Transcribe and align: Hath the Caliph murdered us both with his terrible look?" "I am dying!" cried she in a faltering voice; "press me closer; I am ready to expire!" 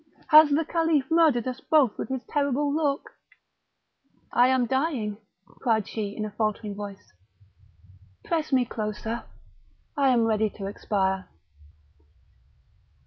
Hath 0.29 0.49
the 0.49 0.65
Caliph 0.65 1.11
murdered 1.11 1.47
us 1.47 1.59
both 1.61 1.95
with 1.99 2.09
his 2.09 2.23
terrible 2.23 2.73
look?" 2.73 3.11
"I 4.33 4.47
am 4.47 4.65
dying!" 4.65 5.17
cried 5.59 5.87
she 5.87 6.17
in 6.17 6.25
a 6.25 6.31
faltering 6.31 6.73
voice; 6.73 7.13
"press 8.23 8.51
me 8.51 8.65
closer; 8.65 9.25
I 9.95 10.09
am 10.09 10.25
ready 10.25 10.49
to 10.49 10.65
expire!" 10.65 11.27